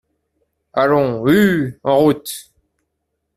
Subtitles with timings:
[0.73, 1.77] Allons, hue!…
[1.83, 2.51] en route!